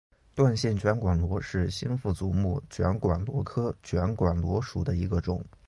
[0.33, 5.45] 断线卷管螺是新腹足目卷管螺科卷管螺属的一个种。